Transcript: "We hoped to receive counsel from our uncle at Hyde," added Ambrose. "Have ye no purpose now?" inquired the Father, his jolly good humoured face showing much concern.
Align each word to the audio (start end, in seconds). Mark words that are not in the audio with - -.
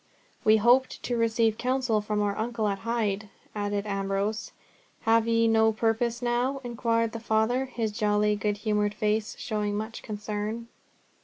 "We 0.43 0.57
hoped 0.57 1.03
to 1.03 1.15
receive 1.15 1.59
counsel 1.59 2.01
from 2.01 2.23
our 2.23 2.35
uncle 2.35 2.67
at 2.67 2.79
Hyde," 2.79 3.29
added 3.53 3.85
Ambrose. 3.85 4.51
"Have 5.01 5.27
ye 5.27 5.47
no 5.47 5.71
purpose 5.71 6.23
now?" 6.23 6.59
inquired 6.63 7.11
the 7.11 7.19
Father, 7.19 7.65
his 7.65 7.91
jolly 7.91 8.35
good 8.35 8.57
humoured 8.65 8.95
face 8.95 9.35
showing 9.37 9.77
much 9.77 10.01
concern. 10.01 10.69